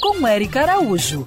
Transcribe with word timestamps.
Com 0.00 0.28
Eric 0.28 0.56
Araújo. 0.56 1.26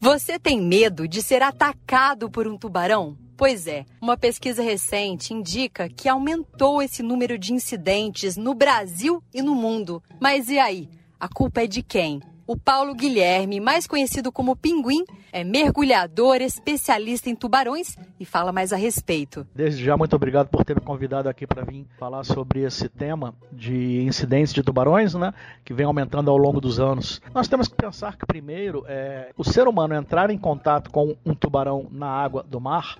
Você 0.00 0.36
tem 0.36 0.60
medo 0.60 1.06
de 1.06 1.22
ser 1.22 1.44
atacado 1.44 2.28
por 2.28 2.48
um 2.48 2.58
tubarão? 2.58 3.16
Pois 3.36 3.68
é, 3.68 3.84
uma 4.00 4.16
pesquisa 4.16 4.64
recente 4.64 5.32
indica 5.32 5.88
que 5.88 6.08
aumentou 6.08 6.82
esse 6.82 7.04
número 7.04 7.38
de 7.38 7.52
incidentes 7.52 8.36
no 8.36 8.52
Brasil 8.52 9.22
e 9.32 9.40
no 9.42 9.54
mundo. 9.54 10.02
Mas 10.20 10.48
e 10.48 10.58
aí? 10.58 10.88
A 11.20 11.28
culpa 11.28 11.62
é 11.62 11.66
de 11.68 11.84
quem? 11.84 12.20
O 12.48 12.56
Paulo 12.56 12.94
Guilherme, 12.94 13.58
mais 13.58 13.88
conhecido 13.88 14.30
como 14.30 14.54
Pinguim, 14.54 15.02
é 15.32 15.42
mergulhador, 15.42 16.36
especialista 16.36 17.28
em 17.28 17.34
tubarões 17.34 17.96
e 18.20 18.24
fala 18.24 18.52
mais 18.52 18.72
a 18.72 18.76
respeito. 18.76 19.44
Desde 19.52 19.84
já, 19.84 19.96
muito 19.96 20.14
obrigado 20.14 20.46
por 20.46 20.64
ter 20.64 20.76
me 20.76 20.80
convidado 20.80 21.28
aqui 21.28 21.44
para 21.44 21.64
vir 21.64 21.84
falar 21.98 22.22
sobre 22.22 22.60
esse 22.60 22.88
tema 22.88 23.34
de 23.50 24.00
incidentes 24.02 24.54
de 24.54 24.62
tubarões, 24.62 25.12
né, 25.14 25.34
que 25.64 25.74
vem 25.74 25.86
aumentando 25.86 26.30
ao 26.30 26.36
longo 26.36 26.60
dos 26.60 26.78
anos. 26.78 27.20
Nós 27.34 27.48
temos 27.48 27.66
que 27.66 27.74
pensar 27.74 28.16
que, 28.16 28.24
primeiro, 28.24 28.84
é, 28.86 29.32
o 29.36 29.42
ser 29.42 29.66
humano 29.66 29.96
entrar 29.96 30.30
em 30.30 30.38
contato 30.38 30.88
com 30.90 31.16
um 31.26 31.34
tubarão 31.34 31.88
na 31.90 32.06
água 32.06 32.44
do 32.44 32.60
mar 32.60 32.96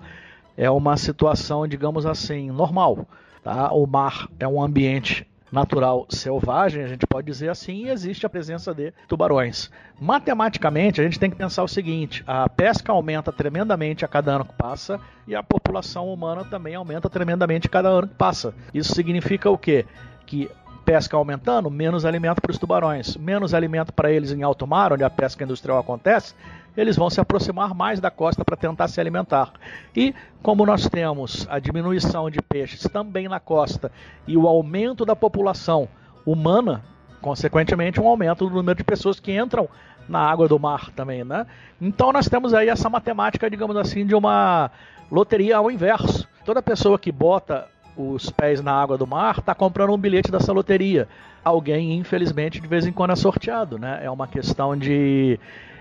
é 0.57 0.69
uma 0.69 0.97
situação, 0.97 1.65
digamos 1.65 2.05
assim, 2.05 2.51
normal. 2.51 3.07
Tá? 3.41 3.71
O 3.71 3.87
mar 3.87 4.27
é 4.37 4.45
um 4.45 4.61
ambiente 4.61 5.25
natural 5.51 6.05
selvagem, 6.09 6.83
a 6.83 6.87
gente 6.87 7.05
pode 7.07 7.27
dizer 7.27 7.49
assim, 7.49 7.89
existe 7.89 8.25
a 8.25 8.29
presença 8.29 8.73
de 8.73 8.93
tubarões. 9.07 9.69
Matematicamente, 9.99 11.01
a 11.01 11.03
gente 11.03 11.19
tem 11.19 11.29
que 11.29 11.35
pensar 11.35 11.63
o 11.63 11.67
seguinte: 11.67 12.23
a 12.27 12.47
pesca 12.49 12.91
aumenta 12.91 13.31
tremendamente 13.31 14.05
a 14.05 14.07
cada 14.07 14.35
ano 14.35 14.45
que 14.45 14.53
passa 14.53 14.99
e 15.27 15.35
a 15.35 15.43
população 15.43 16.11
humana 16.11 16.43
também 16.45 16.75
aumenta 16.75 17.09
tremendamente 17.09 17.67
a 17.67 17.69
cada 17.69 17.89
ano 17.89 18.07
que 18.07 18.15
passa. 18.15 18.53
Isso 18.73 18.93
significa 18.93 19.49
o 19.49 19.57
quê? 19.57 19.85
Que 20.25 20.49
pesca 20.87 21.17
aumentando, 21.17 21.69
menos 21.69 22.05
alimento 22.05 22.41
para 22.41 22.49
os 22.49 22.57
tubarões, 22.57 23.17
menos 23.17 23.53
alimento 23.53 23.91
para 23.91 24.09
eles 24.09 24.31
em 24.31 24.41
alto 24.41 24.65
mar, 24.65 24.93
onde 24.93 25.03
a 25.03 25.09
pesca 25.09 25.43
industrial 25.43 25.77
acontece, 25.77 26.33
eles 26.77 26.95
vão 26.95 27.09
se 27.09 27.19
aproximar 27.19 27.75
mais 27.75 27.99
da 27.99 28.09
costa 28.09 28.45
para 28.45 28.55
tentar 28.55 28.87
se 28.87 28.97
alimentar. 29.01 29.51
E 29.93 30.15
como 30.41 30.65
nós 30.65 30.87
temos 30.87 31.45
a 31.49 31.59
diminuição 31.59 32.29
de 32.29 32.41
peixes 32.41 32.83
também 32.83 33.27
na 33.27 33.37
costa 33.37 33.91
e 34.25 34.37
o 34.37 34.47
aumento 34.47 35.03
da 35.03 35.13
população 35.13 35.89
humana, 36.25 36.81
consequentemente 37.21 37.99
um 37.99 38.07
aumento 38.07 38.47
do 38.47 38.55
número 38.55 38.77
de 38.77 38.83
pessoas 38.85 39.19
que 39.19 39.37
entram 39.37 39.67
na 40.07 40.19
água 40.19 40.47
do 40.47 40.57
mar 40.57 40.89
também, 40.91 41.21
né? 41.21 41.45
Então 41.81 42.13
nós 42.13 42.29
temos 42.29 42.53
aí 42.53 42.69
essa 42.69 42.89
matemática, 42.89 43.49
digamos 43.49 43.75
assim, 43.75 44.05
de 44.05 44.15
uma 44.15 44.71
loteria 45.11 45.57
ao 45.57 45.69
inverso. 45.69 46.25
Toda 46.45 46.61
pessoa 46.61 46.97
que 46.97 47.11
bota 47.11 47.67
os 47.97 48.29
pés 48.29 48.61
na 48.61 48.71
água 48.71 48.97
do 48.97 49.07
mar 49.07 49.39
está 49.39 49.55
comprando 49.55 49.93
um 49.93 49.97
bilhete 49.97 50.31
dessa 50.31 50.53
loteria. 50.53 51.07
Alguém, 51.43 51.93
infelizmente, 51.97 52.61
de 52.61 52.67
vez 52.67 52.85
em 52.85 52.91
quando 52.91 53.11
é 53.11 53.15
sorteado, 53.15 53.79
né? 53.79 53.99
É 54.03 54.11
uma 54.11 54.27
questão 54.27 54.77
de 54.77 55.39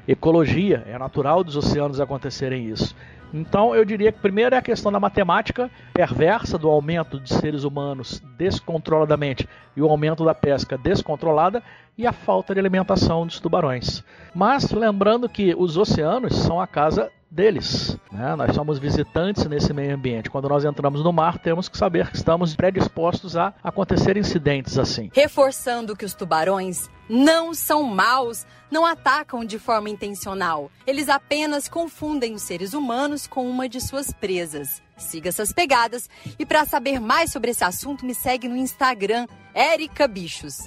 ecologia, 0.08 0.84
é 0.86 0.96
natural 0.98 1.42
dos 1.44 1.56
oceanos 1.56 2.00
acontecerem 2.00 2.68
isso. 2.68 2.94
Então, 3.34 3.74
eu 3.74 3.84
diria 3.84 4.12
que 4.12 4.20
primeiro 4.20 4.54
é 4.54 4.58
a 4.58 4.62
questão 4.62 4.90
da 4.92 5.00
matemática 5.00 5.68
perversa 5.92 6.56
do 6.56 6.68
aumento 6.68 7.18
de 7.18 7.34
seres 7.34 7.64
humanos 7.64 8.22
descontroladamente 8.38 9.48
e 9.76 9.82
o 9.82 9.88
aumento 9.88 10.24
da 10.24 10.34
pesca 10.34 10.78
descontrolada 10.78 11.62
e 11.98 12.06
a 12.06 12.12
falta 12.12 12.54
de 12.54 12.60
alimentação 12.60 13.26
dos 13.26 13.40
tubarões. 13.40 14.04
Mas 14.34 14.70
lembrando 14.70 15.28
que 15.28 15.54
os 15.58 15.76
oceanos 15.76 16.36
são 16.36 16.60
a 16.60 16.66
casa 16.66 17.10
deles. 17.36 17.96
Né? 18.10 18.34
Nós 18.34 18.54
somos 18.54 18.78
visitantes 18.78 19.44
nesse 19.44 19.72
meio 19.72 19.94
ambiente. 19.94 20.30
Quando 20.30 20.48
nós 20.48 20.64
entramos 20.64 21.04
no 21.04 21.12
mar, 21.12 21.38
temos 21.38 21.68
que 21.68 21.76
saber 21.76 22.10
que 22.10 22.16
estamos 22.16 22.56
predispostos 22.56 23.36
a 23.36 23.52
acontecer 23.62 24.16
incidentes 24.16 24.78
assim. 24.78 25.10
Reforçando 25.12 25.94
que 25.94 26.04
os 26.04 26.14
tubarões 26.14 26.88
não 27.08 27.54
são 27.54 27.82
maus, 27.84 28.44
não 28.70 28.84
atacam 28.84 29.44
de 29.44 29.58
forma 29.58 29.90
intencional. 29.90 30.70
Eles 30.86 31.08
apenas 31.08 31.68
confundem 31.68 32.34
os 32.34 32.42
seres 32.42 32.72
humanos 32.72 33.26
com 33.26 33.48
uma 33.48 33.68
de 33.68 33.80
suas 33.80 34.12
presas. 34.12 34.82
Siga 34.96 35.28
essas 35.28 35.52
pegadas 35.52 36.08
e 36.38 36.46
para 36.46 36.64
saber 36.64 36.98
mais 36.98 37.30
sobre 37.30 37.50
esse 37.50 37.62
assunto, 37.62 38.04
me 38.04 38.14
segue 38.14 38.48
no 38.48 38.56
Instagram, 38.56 39.26
Erica 39.54 40.08
Bichos. 40.08 40.66